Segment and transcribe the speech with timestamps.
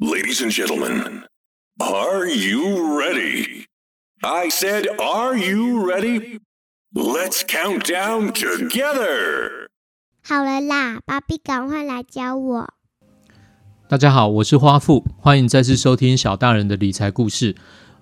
[0.00, 1.24] Ladies and gentlemen,
[1.80, 3.66] are you ready?
[4.22, 6.38] I said, are you ready?
[6.94, 9.66] Let's count down together.
[10.22, 12.74] 好了啦，芭比，赶快来教我。
[13.88, 17.56] 大家好，我是花富，欢迎再次收听小大人的理财故事。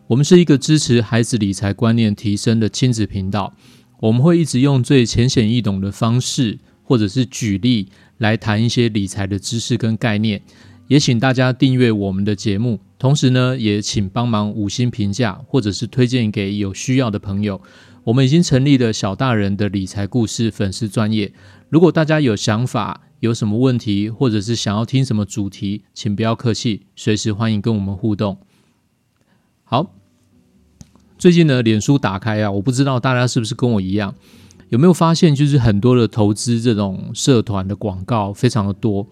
[0.08, 3.54] 我们是一个支持孩子理财观念提升的亲子频道，
[4.00, 10.42] 我们会一直用最浅显易懂的方式，或者是举例来谈一些理财的知识跟概念。
[10.88, 17.60] 也请大家订阅我们的节目，同时呢，也请帮忙五星评价，或者是推荐给有需要的朋友。
[18.04, 21.32] 我们已经成立了小大人的理财故事粉丝专业。
[21.68, 28.38] 如果大家有想法、有什么问题，或者是想要听什么主题，请不要客气，随时欢迎跟我们互动。
[29.64, 29.91] 好，
[31.18, 34.14] 最近呢，脸书打开啊，我不知道大家是不是跟我一样，
[34.68, 39.08] 有没有发现，就是很多的投资这种社团的广告非常的多。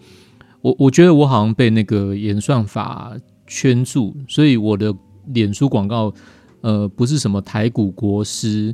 [0.65, 3.15] 我我觉得我好像被那个演算法
[3.45, 4.91] 圈住，所以我的
[5.27, 6.11] 脸书广告，
[6.61, 8.73] 呃，不是什么台股国师，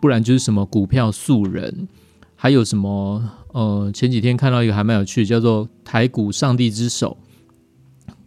[0.00, 1.86] 不然就是什么股票素人，
[2.34, 7.18] 还有什么呃，前几天看到一个还蛮有趣，叫做台股上帝之手。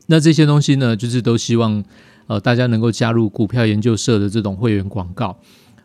[0.05, 1.83] 那这些东西呢，就是都希望
[2.27, 5.35] 呃大家能够加入股票研究社的这种会员广告。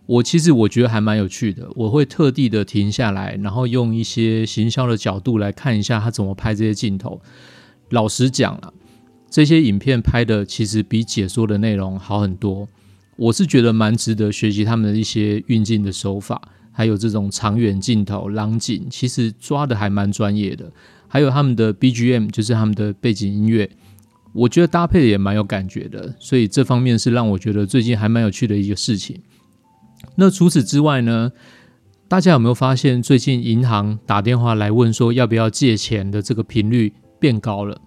[0.07, 7.21] 我其实我觉得还蛮有趣的，我会特地的停下来，然后用一些行销的角度来看一下他怎么拍这些镜头。
[7.91, 8.75] 老实讲了，
[9.31, 12.69] 这些影片拍的其实比解说的内容好很多。
[13.17, 20.71] 我是觉得蛮值得学习他们的一些运镜的手法，还有这种长远镜头、浪景，其实抓的还蛮专业的。
[21.07, 23.71] 还有他们的 BGM，就是他们的背景音乐，
[24.33, 26.15] 我觉得搭配的也蛮有感觉的。
[26.19, 29.23] 所以这方面是让我觉得最近还蛮有趣的一个事情。
[30.17, 31.33] 那除此之外呢？
[32.07, 37.81] 大家有没有发现，最近银行打电话来问说要不要借钱的这个频率变高了？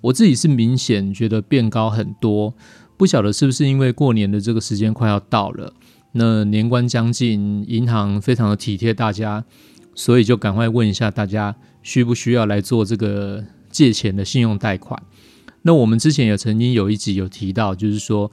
[0.00, 2.54] 我自己是明显觉得变高很多，
[2.96, 5.74] 不晓得是不是因为过年的这个时间快要到了，
[6.12, 9.44] 那年关将近，银行非常的体贴大家，
[9.94, 15.02] 所以就赶快问一下大家需不需要来做这个借钱的信用贷款。
[15.62, 18.30] 那我们之前也曾经有一集有提到，就是说。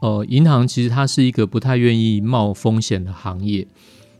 [0.00, 3.66] 呃，银行其实它是一个不太愿意冒风险的行业，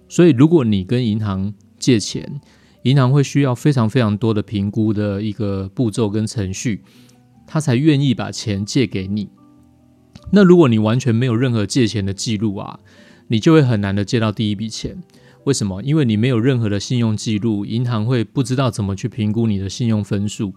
[0.09, 2.41] 所以如果你跟银行借钱，
[2.83, 6.83] 银行会需要非常非常多的评估的一个步骤跟程序，
[7.47, 9.29] 他才愿意把钱借给你。
[10.33, 12.81] 那如果你完全没有任何借钱的记录啊，
[13.29, 15.03] 你就会很难的借到第一笔钱。
[15.45, 15.83] 为什么？
[15.83, 20.53] 因为你没有任何的信用记录，银行会不知道怎么去评估你的信用分数。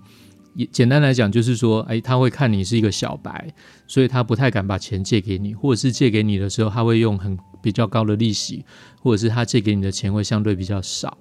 [0.55, 3.53] 也简单来讲，就是说，哎，他会看你是一个小白，
[3.87, 8.65] 所以他不太敢把钱借给你，或者是借给你的时候，他会用很比较高的利息，
[8.99, 11.17] 或者是他借给你的钱会相对比较少，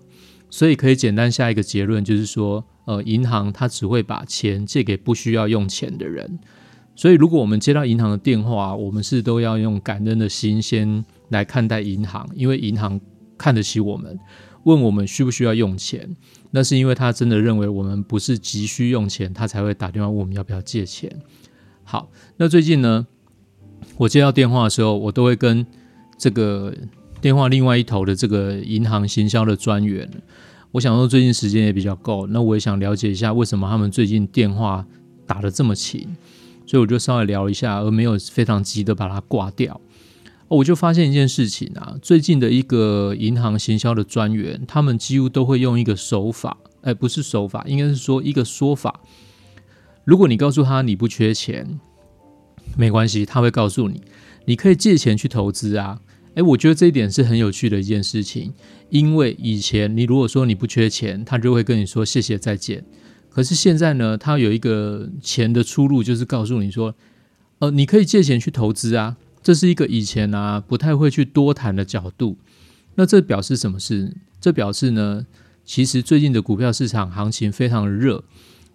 [0.50, 6.38] 所以可以简单下一个结论，就是说，呃，银行它只会把钱借给不需要用钱的人。
[6.96, 13.00] 所以，如果我们接到银行的电话，我们是都要用感恩的心先来看待银行，因为银行
[13.38, 14.18] 看得起我们。
[14.64, 16.14] 问我们需不需要用钱，
[16.52, 21.10] 那是因为他真的认为我们不是急需用钱，他才会打电话问我们要不要借钱。
[21.84, 23.06] 好，那最近呢，
[23.96, 25.66] 我接到电话的时候，我都会跟
[26.18, 26.74] 这个
[27.20, 30.10] 电话另外一头的这个银行行销的专员，
[30.72, 34.86] 我想说最近时间也比较够，那我也想了解一下为什么他们最近电话
[35.26, 36.16] 打得这么勤，
[36.66, 39.80] 所以我就稍微聊一下，而没有非常急的把它挂掉。
[40.56, 49.00] 我就发现一件事情啊，最近的一个银行行销的专员，他们几乎都会用一个手法，哎，不是手法，应该是说一个说法。
[50.04, 51.78] 如果你告诉他你不缺钱，
[52.76, 54.02] 没关系，他会告诉你，
[54.46, 56.00] 你可以借钱去投资啊。
[56.34, 58.52] 哎，我觉得这一点是很有趣的一件事情，
[58.88, 62.84] 因为以前你如果说你不缺钱，他就会跟你说谢谢再见。
[63.28, 66.92] 可是现在呢，他有一个钱的出路，就是告诉你说，
[67.60, 69.16] 呃，你可以借钱去投资啊。
[69.42, 72.36] 这是一个以前啊不太会去多谈的角度，
[72.94, 74.16] 那这表示什么事？
[74.40, 75.26] 这表示呢，
[75.64, 78.24] 其实最近的股票市场行情非常热，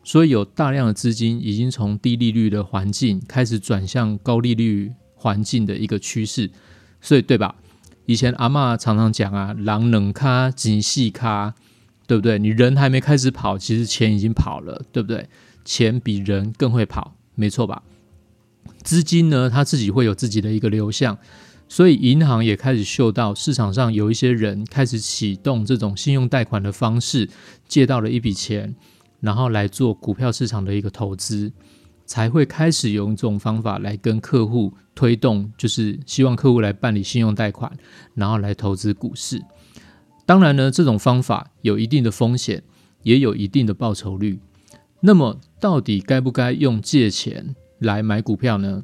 [0.04, 6.50] 所以有大量的资金已经从低利率的环境开始转向高利率环境的一个趋势，
[7.02, 7.56] 所以对吧？
[8.08, 11.56] 以前阿妈常常讲啊，狼能卡，紧细卡，
[12.06, 12.38] 对不对？
[12.38, 15.28] 你人还没开始跑，其实钱已经跑了，对不对？
[15.64, 17.82] 钱比人更会跑，没错吧？
[18.86, 21.18] 资金呢，它自己会有自己的一个流向，
[21.68, 27.28] 所以银行也开始嗅到市场上有一些人开始启动这种信用贷款的方式，
[27.68, 28.76] 借到了一笔钱，
[29.20, 31.52] 然后来做股票市场的一个投资，
[32.06, 37.72] 才会开始用这种方法来跟客户推动，就是希望客户来办理信用贷款，
[38.14, 39.42] 然后来投资股市。
[40.28, 42.62] 当然呢，这种方法有一定的风险，
[43.02, 44.40] 也有一定的报酬率。
[45.02, 48.84] 那么，到底该不该用借钱来买股票呢？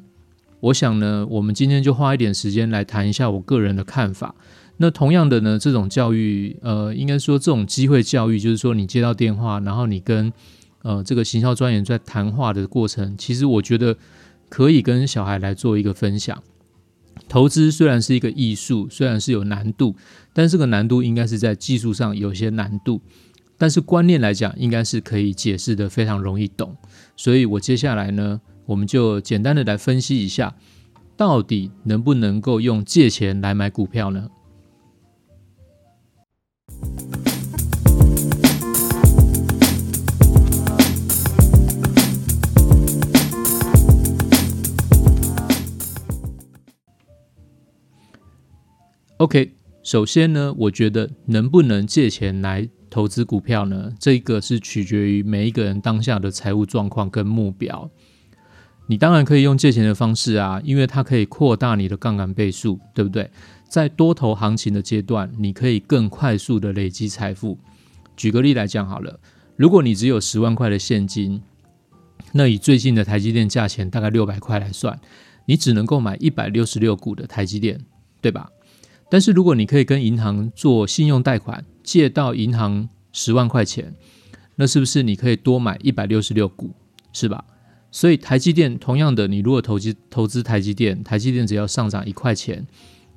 [0.60, 4.34] 我想呢，我们今天就花一点时间来谈一下我个人的看法。
[4.76, 10.32] 那同样的呢，这种教育，呃，应该说这种机会教育，就是说你接到电话，然后你跟
[10.82, 13.96] 呃这个行销专员在谈话的过程，其实我觉得
[14.48, 16.42] 可以跟小孩来做一个分享。
[17.28, 19.94] 投资虽然是一个艺术，虽然是有难度，
[20.32, 23.00] 但这个难度应该是在技术上有些难度，
[23.58, 26.76] 但是观念来讲，应该是可以解释的非常容易懂。
[27.16, 30.54] 所以我接下来呢，我们就简单的来分析一下，
[31.16, 34.28] 到底能不能够用借钱来买股票呢
[49.18, 49.52] ？OK，
[49.84, 53.92] 首先呢，我觉得能不能借钱来投资股票呢？
[54.00, 57.88] 这个是取决于每一个人当下的财务状况跟目标。
[58.86, 63.30] 你当然可以用借钱的方式啊，因为它可以扩大你的杠杆倍数，对不对？
[63.68, 67.58] 在多头行情的阶段，你可以更快速的累积财富。
[68.16, 69.18] 举个例来讲好了，
[69.56, 71.40] 如果你只有十万块的现金，
[72.32, 75.00] 那以最近的台积电价钱大概六百块来算，
[75.46, 77.80] 你只能够买一百六十六股的台积电，
[78.20, 78.50] 对吧？
[79.08, 83.94] 但是如果你可以跟银行做信用贷款，借到银行十万块钱，
[84.56, 86.72] 那是不是你可以多买一百六十六股，
[87.12, 87.44] 是吧？
[87.92, 92.66] 所以台积电同样的，你如果投资投资台积电，台积电只要上涨一块钱，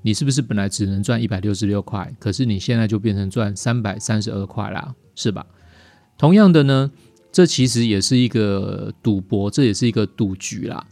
[0.03, 5.47] 你是不是本来只能赚一百六十六块，可是你现在就变成赚三百三十二块啦，是吧？
[6.17, 6.91] 同样的呢，
[7.31, 10.85] 这其实也是一个赌博，这也是一个赌局啦。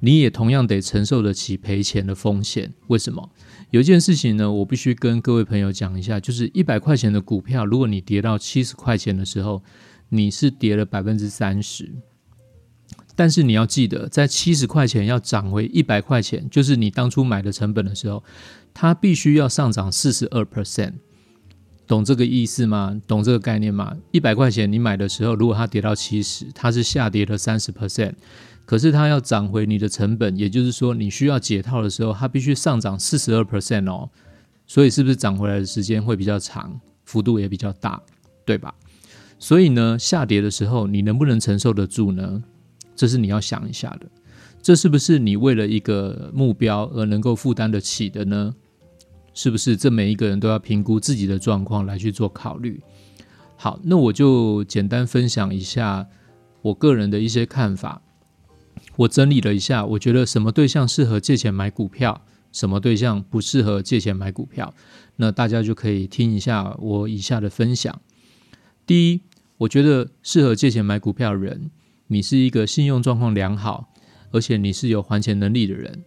[0.00, 2.72] 你也同样得承受得起赔钱的风险。
[2.88, 3.30] 为什么？
[3.70, 9.62] 有一件事情呢，我必须跟各位朋友讲一下，就是一百块钱的股票，如果你跌到七十块钱的时候，
[10.08, 11.92] 你是跌了百分之三十。
[13.18, 18.22] 但是你要记得，在七十块钱要涨回一百块钱，就是你当初买的成本的时候，
[18.72, 20.92] 它必须要上涨四十二 percent。
[21.84, 22.96] 懂这个意思吗？
[23.08, 23.96] 懂这个概念吗？
[24.12, 28.12] 一百块钱你买的时候，如果它跌到七十，它是下跌了三十 percent。
[28.64, 34.08] 可是它要涨回你的成本，也就是说你需要解套的时候，它必须上涨四十二 percent 哦，
[34.64, 38.00] 所以是不是涨回来的时间会比较长，幅度也比较大，
[38.44, 38.72] 对吧？
[39.40, 42.44] 所以呢，下跌的时候你能不能承受得住呢？
[42.98, 44.06] 这是你要想一下的，
[44.60, 48.52] 这是不是你为了一个目标而能够负担得起的呢？
[49.32, 49.76] 是不是？
[49.76, 52.82] 这每一个人都要评估自己的状况来去做考虑。
[53.54, 56.08] 好，那我就简单分享一下
[56.60, 58.02] 我个人的一些看法。
[58.96, 64.74] 我整理了一下，我觉得什么对象适合借钱买股票，什么对象不适合借钱买股票，
[65.14, 68.00] 那大家就可以听一下我以下的分享。
[68.84, 69.20] 第一，
[69.58, 71.70] 我觉得适合借钱买股票的人，
[72.08, 73.92] 你是一个信用状况良好，
[74.30, 76.04] 而且你是有还钱能力的人。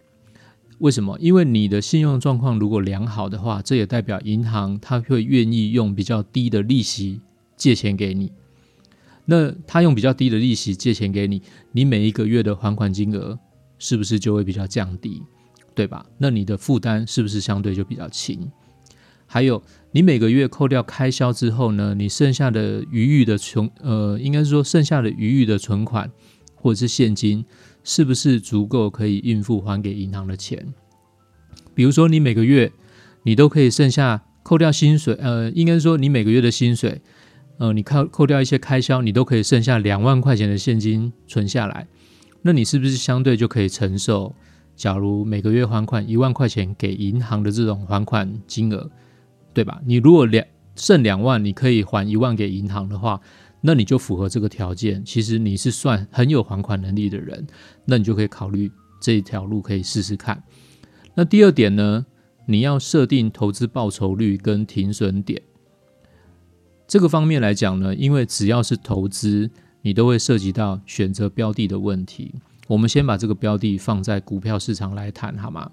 [0.78, 1.16] 为什么？
[1.20, 7.20] 因为你的信用状况如果良好的话，这也代表银行他会愿意用比较低的利息
[7.56, 8.32] 借钱给你。
[9.26, 11.40] 那他用比较低的利息借钱给你，
[11.70, 13.38] 你每一个月的还款金额
[13.78, 15.22] 是不是就会比较降低，
[15.72, 16.04] 对吧？
[16.18, 18.50] 那你的负担是不是相对就比较轻？
[19.32, 19.62] 还有，
[19.92, 26.10] 你每个月扣掉开销之后呢，你剩下的余裕的存，呃，应该是说剩下的余裕的存款
[26.54, 27.42] 或者是现金，
[27.82, 30.74] 是不是足够可以应付还给银行的钱？
[31.74, 32.70] 比如说，你每个月
[33.22, 37.00] 你都可以剩下扣掉薪水，呃，应该说你每个月的薪水。
[37.56, 41.86] 呃，你扣扣掉一些开销，你都可以剩下两万块钱的现金存下来，
[42.42, 44.34] 那你是不是相对就可以承受？
[44.76, 48.90] 假如每个月还款一万块钱给银行的这种还款金额，
[49.52, 49.80] 对吧？
[49.84, 53.20] 你如果两剩两万，你可以还一万给银行的话，
[53.60, 55.04] 那你就符合这个条件。
[55.04, 57.46] 其实你是算很有还款能力的人，
[57.84, 60.42] 那你就可以考虑这一条路可以试试看。
[61.14, 62.06] 那第二点呢，
[62.46, 65.42] 你要设定投资报酬率跟停损点。
[66.88, 69.50] 这个方面来讲呢，因为只要是投资，
[69.82, 72.34] 你都会涉及到选择标的的问题。
[72.68, 75.70] 我们先把这个标的放在股票市场来谈，好吗？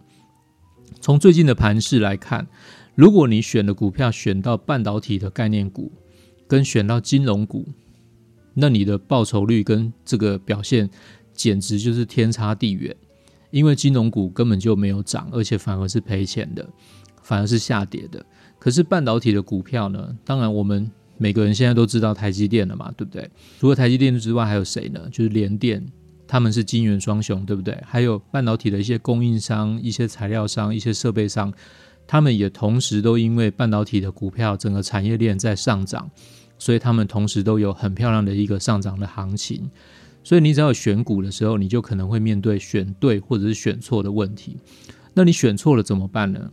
[0.99, 2.47] 从最近的盘势来看，
[2.99, 5.89] 如果你选的股票选到半导体的概念股，
[6.49, 7.65] 跟选到金融股，
[8.53, 10.89] 那你的报酬率跟这个表现
[11.33, 12.93] 简直就是天差地远。
[13.51, 16.67] 因为金融股根本就没有涨，而且反而是赔钱的，
[17.23, 18.25] 反而是下跌的。
[18.59, 20.17] 可是半导体的股票呢？
[20.25, 20.91] 当然我们。
[21.21, 23.29] 每个人现在都知道台积电了嘛，对不对？
[23.59, 25.01] 除了台积电之外，还有谁呢？
[25.11, 25.85] 就是联电，
[26.25, 27.77] 他们是金元双雄，对不对？
[27.85, 31.53] 还有半导体的一些供应商、一些材料商、一些设备商，
[32.11, 36.09] 他们也同时都因为半导体的股票整个产业链在上涨，
[36.57, 39.69] 所以他们同时都有很漂亮的一个上涨的行情。
[40.23, 44.57] 所以你只要选股的时候，你就可能会面对选对或者是选错的问题。
[45.13, 46.51] 那你选错了怎么办呢？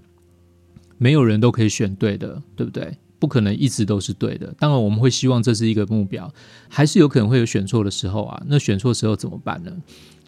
[0.98, 2.94] 没有人都可以选对的，对不对？
[3.18, 4.54] 不可能一直都是对的。
[4.58, 6.30] 当然，我们会希望这是一个目标，
[6.68, 8.42] 还是有可能会有选错的时候啊。
[8.46, 9.72] 那选错时候怎么办呢？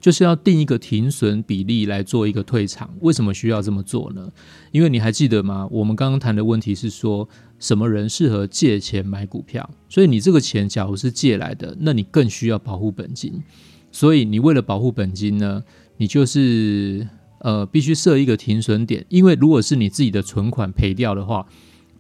[0.00, 2.88] 就是要定一个停损比例来做一个退场。
[3.00, 4.30] 为什么需要这么做呢？
[4.70, 5.66] 因为你还记得吗？
[5.70, 7.28] 我们刚刚谈的问题是说，
[7.58, 9.68] 什么人适合借钱买股票？
[9.88, 13.42] 所以你这个钱假如是借来的，那你更需要保护本金。
[13.90, 15.64] 所以你为了保护本金呢，
[15.96, 17.08] 你就是
[17.40, 19.04] 呃必须设一个停损点。
[19.08, 21.46] 因为如果是你自己的存款赔掉的话，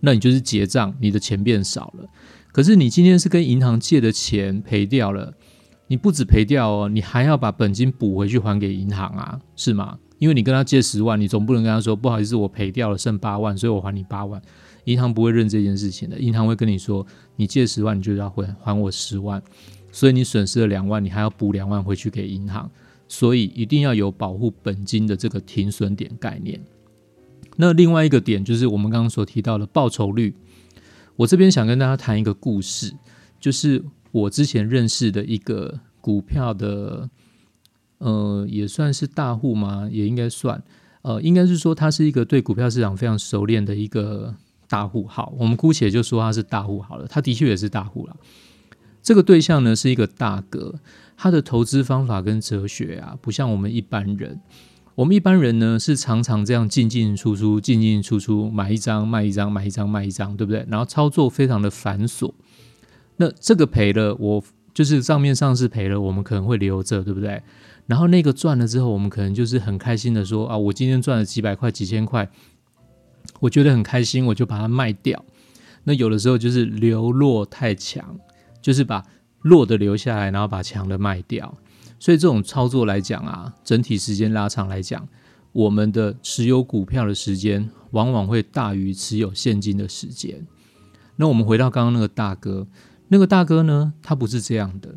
[0.00, 2.08] 那你就是结账，你的钱变少了。
[2.52, 5.34] 可是你今天是跟银行借的钱赔掉了。
[5.88, 9.98] 你不止赔掉哦，你还要把本金补回去还给银行啊，是吗？
[10.18, 14.40] 因为你跟他借十万，你总不能跟他说不好意思，我赔掉了，剩八万，所以我还你八万。
[14.84, 19.42] 银行不会认这件事情的，银行会跟你说，你借十万，你就要还还我十万，
[19.90, 22.70] 所以你损失了两万，你还要补两万回去给银行，
[23.06, 26.60] 所以一定要有保护本金的这个停损点概念。
[27.56, 30.34] 那另外一个点就是我们刚刚所提到的报酬率，
[31.16, 32.92] 我这边想跟大家谈一个故事，
[33.40, 33.82] 就是。
[34.20, 37.08] 我之前认识的一个股票的，
[37.98, 39.88] 呃，也算是大户吗？
[39.90, 40.62] 也应该算，
[41.02, 44.34] 呃，应该是说他是一个对股票市场非常熟练的一个
[44.68, 45.06] 大户。
[45.06, 47.06] 好，我们姑且就说他是大户好了。
[47.06, 48.16] 他的确也是大户了。
[49.02, 50.74] 这个对象呢是一个大哥，
[51.16, 54.40] 他的投资方法跟哲学啊，不像我们一般人。
[54.96, 60.66] 我们一般人呢是常常这样进进出出、进进出出，买一张卖一张，买一张卖一张，对不对？
[60.68, 62.32] 然后操作非常的繁琐。
[63.18, 67.42] 那这个赔了，我就是账面上是赔了，我们可能会留着，对不对？
[67.86, 72.30] 然后那个赚了之后，我们可能就是很开心的说啊，我今天赚了几百块、几千块，
[73.40, 75.24] 我觉得很开心，我就把它卖掉。
[75.84, 78.16] 那有的时候就是流落太强，
[78.62, 79.04] 就是把
[79.40, 81.58] 弱的留下来，然后把强的卖掉。
[81.98, 85.08] 所以这种操作来讲啊，整体时间拉长来讲，
[85.50, 90.46] 我们的持有股票的时间往往会大于持有现金的时间。
[91.16, 92.68] 那我们回到刚刚那个大哥。
[93.08, 93.92] 那个大哥呢？
[94.02, 94.94] 他不是这样的，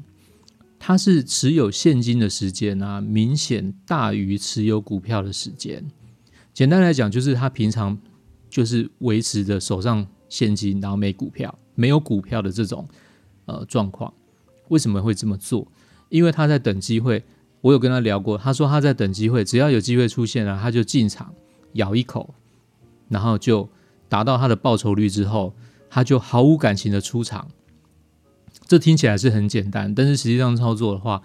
[0.78, 5.84] 他是持有现金的时间啊，明显大于持有股票的时间。
[6.54, 7.98] 简单来讲，就是他平常
[8.50, 12.88] 就是维持着手上现金，然后没股票，没有股票的这种
[13.46, 14.14] 呃状况。
[14.68, 15.68] 为什么会这么做？
[16.10, 17.24] 因为他在等机会。
[17.62, 21.32] 我有跟他聊过，他说他在等机会，只要有机会出现了，他就进场
[21.74, 22.34] 咬一口，
[23.08, 23.70] 然后就
[24.10, 25.54] 达到他的报酬率之后，
[25.88, 27.48] 他就毫无感情的出场。
[28.72, 31.22] 这听起来是很简单，但是实际上操作的话，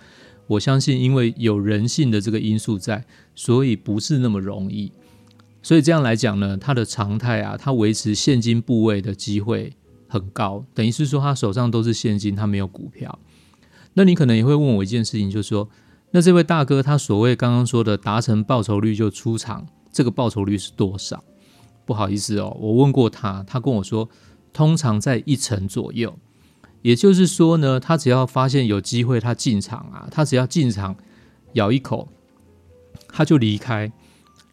[0.48, 3.04] 我相信因为有人性的这个因素在，
[3.36, 4.90] 所以不是那么容易。
[5.62, 9.72] 所以这样来讲呢，它的常态啊，它维持现金部位的机会
[10.08, 13.16] 很高，等于是说他手上都是现金，他没有股票。
[13.94, 15.68] 那你可能也会问我一件事情，就是说，
[16.10, 21.22] 那这位大哥他所谓刚刚说的达成报酬率就出场，这个报酬率是多少？
[21.84, 24.08] 不好意思哦，我问过他，他跟我说，
[24.52, 26.18] 通常在一成左右。
[26.86, 30.94] 也就是说呢，他只要发现有机会，他进场啊，他只要进场
[31.54, 32.06] 咬一口，
[33.08, 33.90] 他就离开。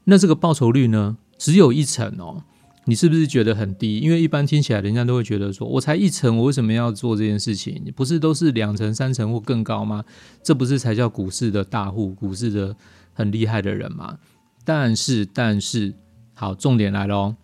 [0.05, 2.41] 那这个报酬率呢，只有一成哦。
[2.85, 3.99] 你是不是觉得很低？
[3.99, 7.79] 因为一般听起来，人家都会觉得说，我才一成，我为什么要做这件事情？
[7.85, 10.03] 你不是都是两成、三成或更高吗？
[10.41, 12.75] 这不是才叫股市的大户、股市的
[13.13, 14.17] 很厉害的人吗？
[14.65, 15.93] 但是，但是，
[16.33, 17.35] 好，重点来喽，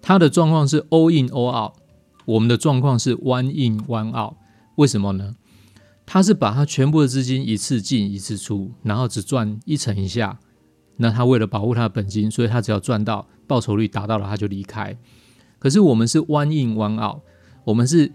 [0.00, 1.74] 他的状况是 all in all out。
[2.28, 4.34] 我们的状况是 one in one out，
[4.76, 5.34] 为什么呢？
[6.04, 10.38] 他是把他全部的资金一次进一次出，然后只赚一成以下。
[10.98, 14.94] 那他为了保护他的本金，所以他只要赚到报酬率达到了，他就离开。
[15.58, 17.22] 可是我们是 one in one out，
[17.64, 18.12] 我们是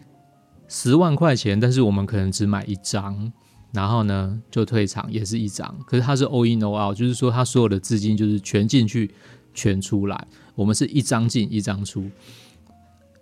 [0.67, 3.33] 十万块钱，但是我们可能只买一张，
[3.71, 5.75] 然后呢就退场，也是一张。
[5.87, 9.09] 可是他是 all in all out，就是说他所有的资金就是全进去
[9.55, 12.07] 全出来，我们是一张进一张出。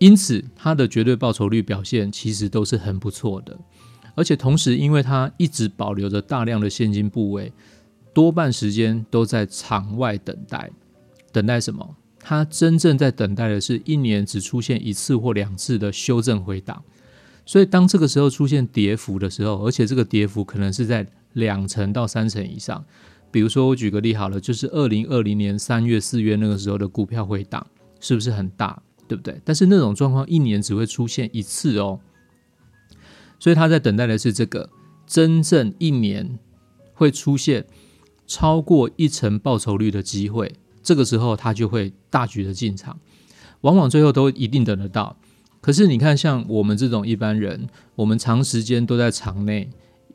[0.02, 3.56] 因此，它的绝对报酬率表现其实都是很不错的，
[4.16, 7.54] 而且同时，因为它一直保留着大量的现金部位，
[8.12, 10.72] 多半时间都在场外等待。
[11.32, 11.96] 等待什么？
[12.20, 16.84] 它真正在等待的是一年只出现一次或两次的修正回档。
[17.46, 22.84] 所以，当这个时候出现跌幅的时候，而且这个跌幅可能是在两成到三成以上。
[23.30, 27.68] 比如说，我举个例好了，就是二零二零年三月、四月那个时候的股票回档，
[28.00, 28.82] 是不是很大？
[29.12, 29.42] 对不对？
[29.44, 32.00] 但是那种状况一年只会出现一次哦，
[33.40, 34.70] 所以他在等待的是这个
[35.06, 36.40] 真正一年
[36.94, 37.66] 会出现
[38.26, 40.56] 超过一成报酬率的机会。
[40.82, 42.98] 这个时候他就会大举的进场，
[43.60, 45.18] 往往最后都一定等得到。
[45.60, 49.70] 可是你看，像我们这种一般人，我们长时间都在场内，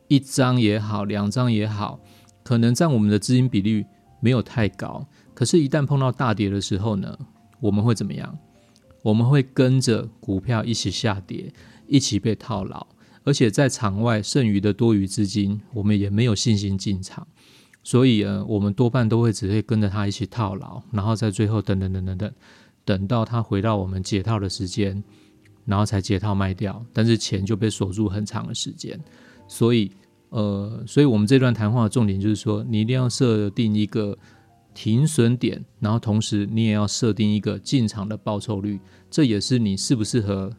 [0.09, 2.00] 一张也好，两张也好，
[2.43, 3.85] 可能占我们的资金比率
[4.21, 5.07] 没有太高。
[5.35, 7.19] 可是，一旦碰到大跌的时候呢，
[7.61, 8.38] 我们会怎么样？
[9.07, 11.53] 我们会跟着股票一起下跌，
[11.87, 12.85] 一起被套牢，
[13.23, 17.25] 而且在场外剩余的多余资金，我们也没有信心进场。
[17.85, 22.33] 所以，呃，我们多半都会只会跟着他一起套牢，然后在最后等等等等等，
[22.85, 25.05] 等到他回到我们解套的时间。
[25.65, 28.99] 然后才解套卖掉，但是钱就被锁住很长的时间，
[29.49, 29.91] 所以
[30.29, 34.17] 呃，所以我们这段谈话的重点就是说，你一定要设定一个
[34.76, 38.78] 停损点，然后同时你也要设定一个进场的报酬率，
[39.11, 40.54] 这也是你适不适合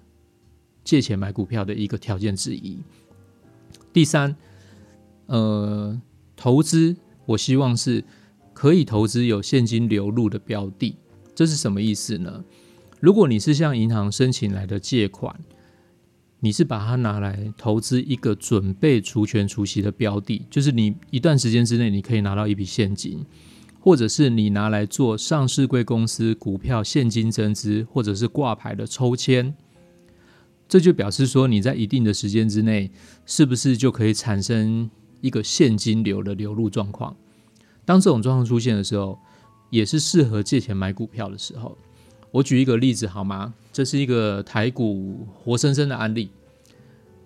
[0.84, 2.80] 借钱买股票的一个条件之一。
[3.94, 4.36] 第三，
[5.28, 6.02] 呃，
[6.36, 6.98] 投资
[7.28, 8.04] 我希望是
[8.54, 10.96] 可以投资有现金流入的标的，
[11.36, 12.44] 这是什么意思呢？
[13.00, 15.40] 如果你是向银行申请来的借款，
[16.40, 23.24] 你是把它拿来投资一个准备除权除息的标的，就是你一段时间之内你可以拿到一笔现金，
[23.88, 29.54] 或者是你拿来做上市贵公司股票现金增资，或者是挂牌的抽签，
[30.68, 32.92] 这就表示说你在一定的时间之内，
[33.26, 34.92] 是不是就可以产生
[35.22, 37.16] 一个现金流的流入状况？
[37.86, 39.18] 当这种状况出现的时候，
[39.70, 41.78] 也是适合借钱买股票的时候。
[42.32, 43.54] 我举一个例子好吗？
[43.72, 46.30] 这是一个台股活生生的案例。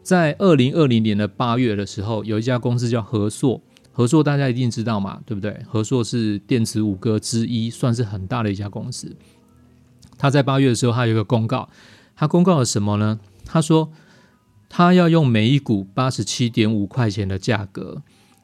[0.03, 3.60] 在二零二零年的八月的时候，有一家公司叫和硕，
[3.91, 5.63] 合硕大家一定知道嘛，对不对？
[5.67, 9.15] 合硕是电子五哥之一，算是很大的一家公司。
[10.17, 11.69] 他在八月的时候，他有一个公告，
[12.15, 13.19] 他公告了什么呢？
[13.45, 13.91] 他说
[14.69, 18.01] 他要用每一股八十七点五块钱的价格，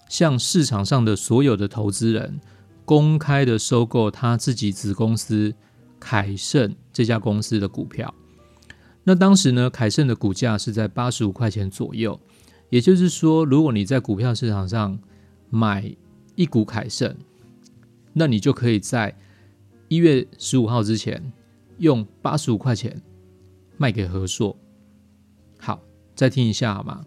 [0.09, 2.39] 向市场上的所有的投资人
[2.85, 5.55] 公开的收购他自己子公司。
[5.99, 8.13] 凯盛这家公司的股票，
[9.03, 12.19] 那当时呢，凯盛的股价是在八十五块钱左右。
[12.69, 14.99] 也就是说，如果你在股票市场上
[15.49, 15.95] 买
[16.35, 17.15] 一股凯盛，
[18.13, 19.15] 那你就可以在
[19.87, 21.31] 一月十五号之前
[21.77, 23.01] 用八十五块钱
[23.77, 24.55] 卖给和硕。
[25.57, 25.81] 好，
[26.15, 27.05] 再听一下好吗？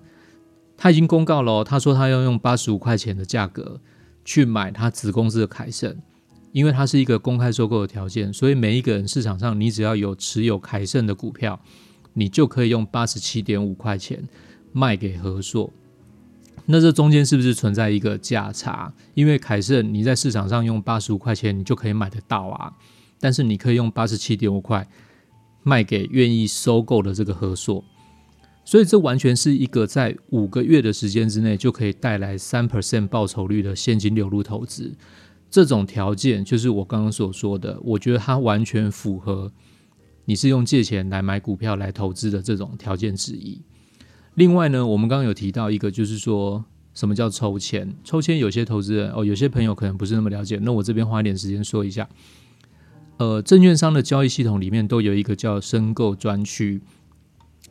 [0.77, 3.81] 他已经公告了，他说他要用八十五块钱的价格
[4.25, 5.97] 去买他子公司的凯盛。
[6.53, 11.61] 因为它是一个公开收购的条件，所以每一个人市场上，你只要有持有凯盛的股票，
[12.13, 14.29] 你就可以用八十七点五块钱
[14.73, 15.73] 卖给和硕。
[16.71, 18.93] 那这中间是不是存在一个价差？
[19.15, 22.73] 因为凯盛你在市场上用八十五块钱，你就可以买得到啊，
[23.19, 24.89] 但是你可以用八十七点五块
[25.63, 27.85] 卖给愿意收购的这个合作，
[28.65, 34.95] 所以这完全是一个在五个月的时间之内就可以带来三 percent 报酬率的现金流入投资。
[35.51, 39.53] 这种条件就是我刚刚所说的，我觉得它完全符合
[40.25, 43.61] 你是用借钱来买股票来投资的这种条件之一。
[44.35, 46.65] 另外呢，我们刚刚有提到一个，就是说
[46.95, 47.95] 什么叫抽签？
[48.05, 52.09] 抽签有些投资人哦，有些朋友可能不是那么了解，那我这边花一点时间说一下。
[53.19, 56.81] 呃，证券商的交易系统里面都有一个叫申购专区，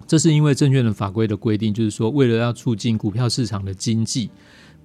[0.06, 4.30] 这是因为证券的法规的规定，就是说为了要促进股票市场的经济。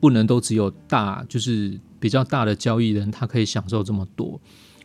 [0.01, 4.39] 不能都只有大，就是比较大的交易人，他可以享受这么多。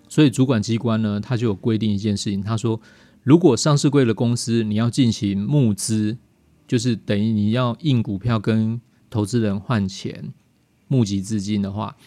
[0.07, 2.79] 所以主管机关呢，他就有规定一件事情，他说，
[3.23, 6.17] 如果上市贵的公司你要进行募资，
[6.69, 8.79] 就是等于你要印股票跟
[9.09, 10.31] 投资人换钱，
[10.87, 11.97] 募集资金的话，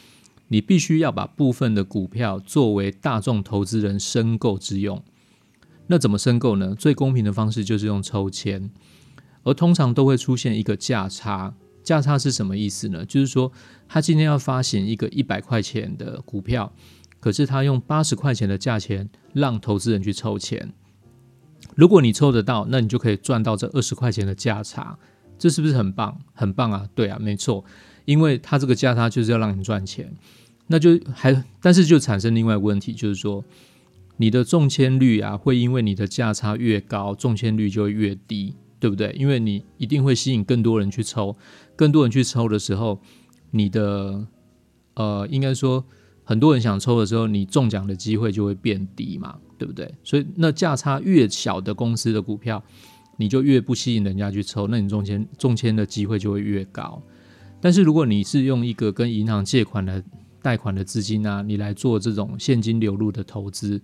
[0.46, 5.02] 你必须要把部分的股票作为大众投资人申购之用。
[5.88, 6.76] 那怎么申购呢？
[6.76, 8.70] 最公平的方式就是用抽签，
[9.42, 11.54] 而通常都会出现一个价差。
[11.82, 13.04] 价差是什么意思呢？
[13.04, 13.50] 就是说，
[13.88, 16.72] 他今天要发行一个一百块钱的股票，
[17.18, 20.72] 可是他用八十块钱的价钱让投资人去抽钱。
[21.74, 24.98] 如果你抽得到，那你就可以赚到这二十块钱的价差，
[25.38, 26.18] 这是不是很棒？
[26.32, 26.88] 很棒啊！
[26.94, 27.64] 对啊，没错，
[28.04, 30.14] 因为他这个价差就是要让你赚钱。
[30.66, 33.44] 那就还，但是就产生另外一个问题，就是说，
[34.16, 38.54] 你的中签率啊，会因为你的价差越高，中签率就会越低。
[38.82, 39.14] 对不对？
[39.16, 41.36] 因为你一定会吸引更多人去抽，
[41.76, 43.00] 更多人去抽的时候，
[43.52, 44.26] 你的
[44.94, 45.84] 呃，应该说
[46.32, 49.94] 很多人想抽的时候，你中奖的机会就会变低嘛，对不对？
[50.02, 52.64] 所以那价差越小的公司的股票，
[53.18, 57.02] 你就越不吸引人家去抽，那你中签中签的机会就会越高。
[57.60, 60.02] 但是如果你是用一个跟银行借款的
[60.40, 63.78] 贷款的资金啊，你来做这种现金流入的投资，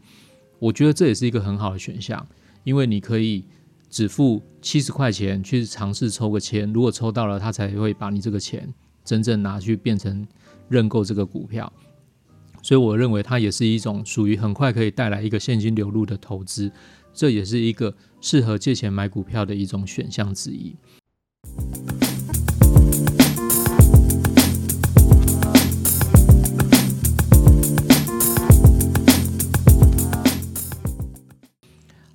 [0.59, 2.27] 我觉得这也是一个很好的选项，
[2.65, 3.45] 因为你可以。
[3.91, 8.69] 只付七十块钱去尝试抽个签，如果抽到了，他才会把你这个钱
[9.03, 10.29] 真正拿去变成
[10.69, 11.73] 认购这个股票。
[12.69, 16.71] 所以我认为它也是一种属于很快可以带来一个现金流入的投资，
[17.15, 20.77] 这也是一个适合借钱买股票的一种选项之一。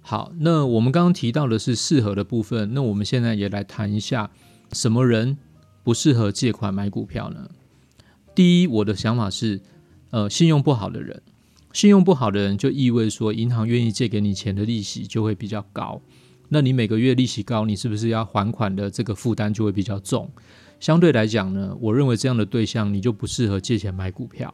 [0.02, 4.30] 好，那我们刚刚提到的是适合的部分，那我们现在也来谈一下，
[4.72, 5.40] 什么人
[5.84, 7.50] 不适合借款买股票呢？
[8.36, 9.62] 第一，我的想法是，
[10.14, 11.24] 呃，信用不好的人，
[11.74, 16.00] 信用不好的人就意味说，银行愿意借给你钱的利息就会比较高，
[16.50, 20.30] 那你每个月利息高，你是不是要还款的这个负担就会比较重？
[20.80, 24.54] 相对来讲呢，我认为这样的对象你就不适合借钱买股票。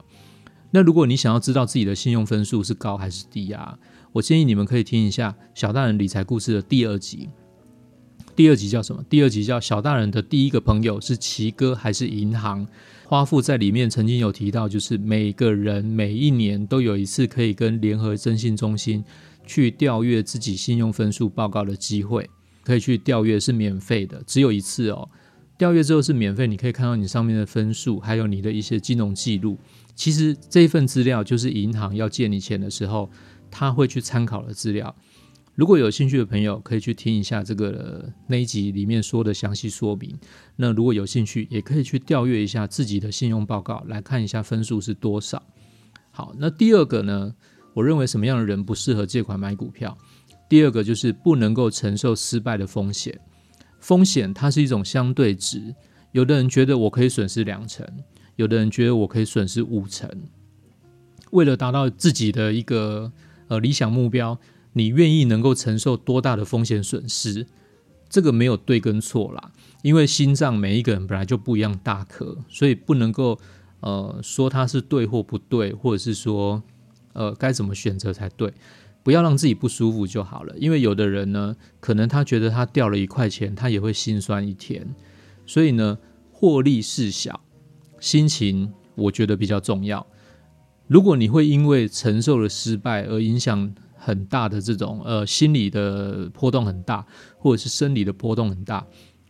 [0.72, 3.78] 那如果你想要知道自己的信用分数是高还是低啊？
[4.14, 7.28] 我建议你们可以听一下《小大人理财故事》的第二集。
[8.40, 9.04] 第二集叫什么？
[9.10, 12.66] 第二集叫《小大人的第一个朋友是奇哥还是银行》。
[13.06, 19.04] 花富在里面曾经有提到，就是每个人每一年都有一次可以跟联合征信中心
[19.46, 22.30] 去调阅自己信用分数报告的机会，
[22.64, 25.10] 可以去调阅是免费的，只有一次哦。
[25.58, 29.58] 调阅之后是免费，你可以看到你上面的分数，还有你的一些金融记录。
[29.96, 33.10] 其实这份资料就是银行要借你钱的时候。
[33.52, 34.96] 他会去参考的资料，
[35.60, 40.18] 如果有兴趣的朋友可以去听一下这个那一集里面说的详细说明。
[40.56, 45.44] 那如果有兴趣，也可以去调阅一下自己的信用报告，来看一下分数是多少。
[46.12, 47.36] 好，那第二个呢？
[47.74, 49.98] 我认为什么样的人不适合借款买股票？
[50.48, 53.20] 第二个就是不能够承受失败的风险。
[53.82, 55.76] 风险它是一种相对值，
[56.14, 57.86] 有的人觉得我可以损失两成，
[58.38, 60.10] 有的人觉得我可以损失五成。
[61.32, 63.12] 为了达到自己的一个
[63.50, 64.40] 呃，理想目标，
[64.74, 67.48] 你愿意能够承受多大的风险损失？
[68.10, 69.52] 这个没有对跟错啦，
[69.84, 73.40] 因为心脏每一个人本来就不一样大颗，所以不能够
[73.82, 76.64] 呃说它是对或不对，或者是说
[77.14, 78.52] 呃该怎么选择才对，
[79.04, 80.58] 不要让自己不舒服就好了。
[80.58, 84.96] 因为有的人呢，可能他觉得他掉了一块钱，他也会心酸一天，
[85.46, 86.00] 所以呢，
[86.32, 87.40] 获利事小，
[88.00, 90.08] 心情我觉得比较重要。
[90.88, 97.06] 如果你会因为承受了失败而影响很大的这种呃心理的波动很大，
[97.38, 98.86] 或者是生理的波动很大，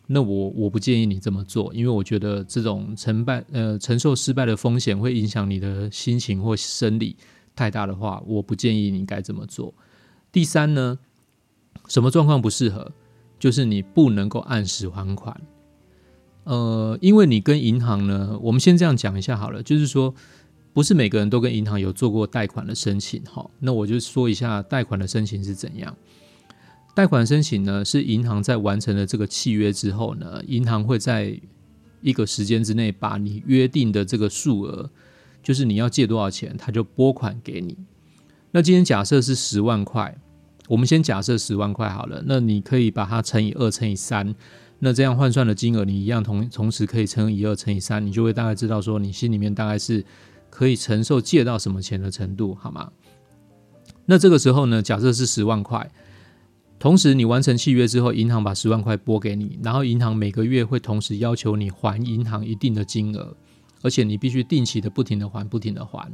[0.06, 7.16] 那我我不建议你这么做，因为我觉得这种成败呃承受失败的风险会影响你的心情或生理
[7.56, 9.74] 太大的话，我不建议你该这么做。
[10.32, 11.00] 第三呢，
[11.88, 12.92] 什么状况不适合？
[13.40, 15.42] 就是你不能够按时还款。
[16.44, 20.14] 呃，因为你跟银行呢，我们先这样讲一下好了，就是说。
[20.80, 25.94] 不是每个人都跟银行有做过贷款的申请，哈，那我就说一下贷款的申请是怎样。
[26.96, 31.38] 贷款申请呢，是银行在完成了这个契约之后呢，银行会在
[32.00, 34.90] 一个时间之内把你约定的这个数额，
[35.44, 37.78] 就是你要借多少钱，他就拨款给你。
[38.52, 40.18] 那今天假设是十万块，
[40.70, 44.34] 我们先假设十万块好了，那你可以把它乘以二，乘以三，
[44.80, 50.06] 那这样换算的金额，你一样同同时可以乘以二，乘以三，你就会大概知道说，你心里面大概是。
[50.50, 52.92] 可以承受借到什么钱的程度，好吗？
[54.06, 55.90] 那这个时候呢，假设是十万块，
[56.80, 63.36] 同时你完成契约之后，银行把十万块拨给你，然后银行每个月会同时要求你还银行一定的金额，
[63.82, 66.12] 而且你必须定期的不停的还，不停的还。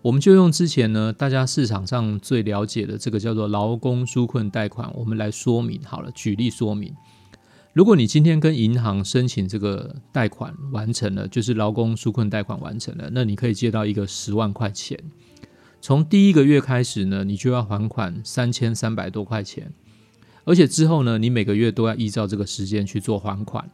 [0.00, 6.92] 我们就用之前呢，大家市场上最了解的这个叫做劳工纾困贷款，我们来说明好了，举例说明。
[7.72, 14.98] 如果你今天跟银行申请这个贷款完成了，就是劳工纾困贷款完成了，那你可以借到一个十万块钱。
[15.80, 19.72] 从第一个月开始呢，你就要还款三千三百多块钱，
[20.44, 23.70] 而且之后呢，你每个月都要依照这个时间去做还款，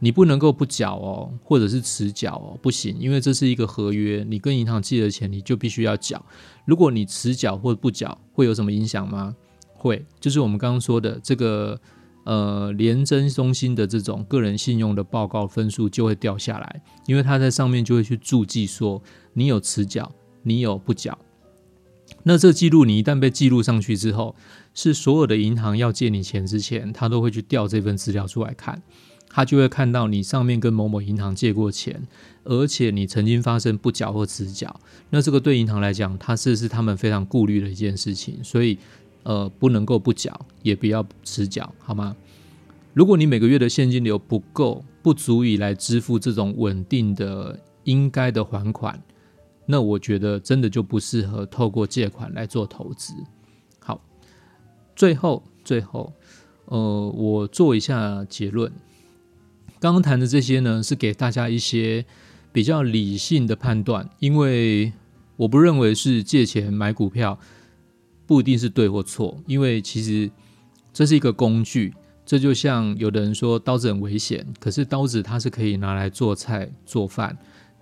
[0.00, 6.22] 你不能够不缴哦，或者是迟缴哦，不行，因为这是一个合约，你跟银行借的钱你就必须要缴。
[6.66, 9.34] 如果你迟缴或不缴，会有什么影响吗？
[9.72, 11.80] 会，就是我们刚刚说的这个。
[12.24, 19.02] 呃，联征中心的这种个人信用的报告分数就会掉下来，因为他在上面就会去注记说
[19.32, 21.18] 你有迟缴，你有不缴。
[22.22, 24.36] 那这记录你一旦被记录上去之后，
[24.74, 28.82] 是所有的银行要借你钱之前，他都会去调这份资料出来看，
[29.30, 32.06] 他就会看到你上面跟某某银行借过钱，
[32.44, 34.78] 而且你曾经发生不缴或迟缴。
[35.08, 38.78] 那这个对银行来讲，它是是他们非常顾虑的一件事情，所以。
[39.22, 42.16] 呃，不能够不缴，也不要迟缴，好吗？
[42.92, 49.00] 如果你每个月的现金流不够，不足以来支付这种稳定的应该的还款，
[49.66, 53.14] 那我觉得真的就不适合透过借款来做投资。
[53.78, 54.00] 好，
[54.96, 56.12] 最后最后，
[56.64, 58.72] 呃，我做一下结论。
[59.78, 62.04] 刚刚谈的这些呢，是给大家一些
[62.52, 64.92] 比较理性的判断，因为
[65.36, 67.38] 我不认为是借钱买股票。
[68.30, 70.30] 不一定是对或错，因为其实
[70.92, 71.92] 这是一个工具。
[72.24, 77.36] 这就像有的人说刀子很危险，可是刀子它是可以拿来做菜、做饭、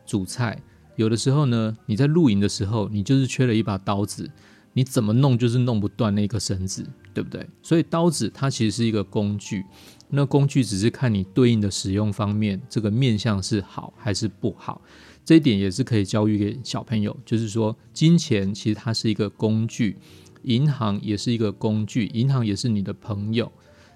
[0.07, 0.59] 煮菜。
[0.97, 4.27] 有的时候呢，你在露营的时候，你就是缺了一把刀子，
[4.73, 6.83] 你怎么弄就是弄不断那个绳子，
[7.13, 7.47] 对不对？
[7.63, 9.67] 所以刀子它其实是一个工具，
[10.09, 14.81] 那工具只是看你对应的使用方面，这个面向是好还是不好。
[15.27, 19.95] 这一点也是可以教育给小朋友，就是说金钱其实它是一个工具，
[20.43, 23.51] 银行也是一个工具，银行也是你的朋友。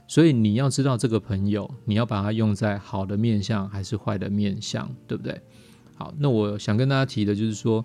[0.09, 5.41] 所以你要知道这个朋友，你要把它用在好的面相还是坏的面相，对不对？
[5.97, 7.85] 好，那我想跟大家提的就是说，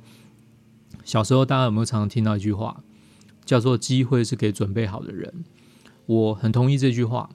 [1.06, 2.84] 小时候大家有没有常常听到一句话，
[3.46, 5.46] 叫做“机会是给准备好的人”？
[6.06, 7.30] 我很同意这句话。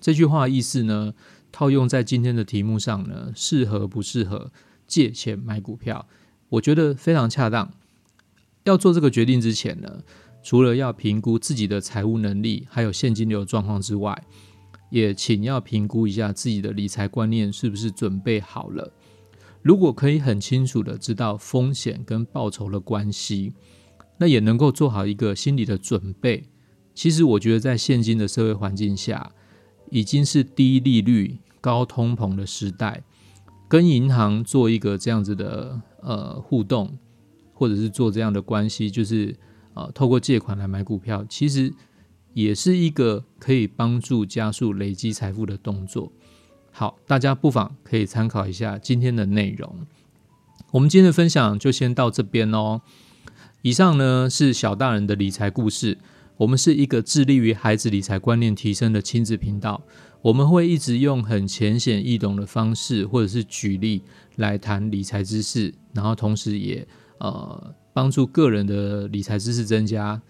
[0.00, 1.14] 这句话的意思呢，
[1.50, 4.52] 套用在今天的题目上呢，适合不适合
[4.86, 6.06] 借钱买股票？
[6.50, 7.72] 我觉得非常恰当。
[8.64, 10.02] 要做这个决定之前呢？
[10.44, 14.14] 除了要评估自己的财务能力，还有现金流状况之外，
[14.90, 18.92] 也请要评估一下自己的理财观念是不是准备好了。
[19.62, 23.54] 如果可以很清楚的知道风险跟报酬的关系，
[24.18, 26.50] 那也能够做好一个心理的准备。
[26.92, 29.32] 其实我觉得在现今的社会环境下，
[29.90, 33.02] 已经是低利率、高通膨的时代，
[33.66, 36.98] 跟银行做一个这样子的呃互动，
[37.54, 39.34] 或者是做这样的关系，就是。
[39.74, 41.74] 啊，透过借款来买股票，其实
[42.32, 46.10] 也是一个可以帮助加速累积财富的动作。
[46.70, 49.86] 好，大家不妨可以参考一下今天的内容。
[50.72, 52.82] 我们今天的分享就先到这边哦。
[53.62, 55.98] 以上呢是小大人的理财故事。
[56.36, 59.82] 我们是一个致力于孩子理财观念提升的亲子频道。
[60.20, 64.02] 我们会一直用很浅显易懂的方式，或者是举例
[64.36, 66.86] 来谈理财知识，然后同时也
[67.18, 67.74] 呃。
[67.94, 70.20] 帮助个人的理财知识增加，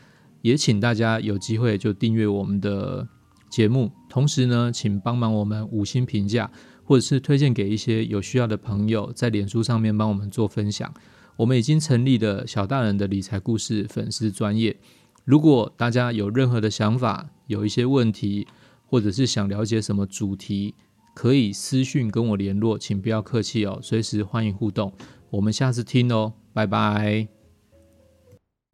[0.43, 3.09] 也请大家有机会就订阅我们的
[3.51, 6.51] 节目，同时呢，请帮忙我们五星评价，
[6.85, 10.93] 或者是推荐给一些有需要的朋友，在脸书上面帮我们做分享。
[11.37, 14.77] 我们已经成立了小大人的理财故事粉丝专业，
[15.25, 18.47] 如果大家有任何的想法，有一些问题，
[18.87, 20.75] 或者是想了解什么主题，
[21.15, 24.93] 可以私讯跟我联络，请不要客气哦，随时欢迎互动。
[25.31, 27.44] 我们下次听哦，拜拜。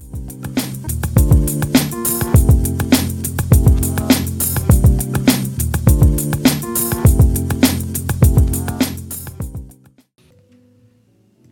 [0.00, 0.59] Thank you.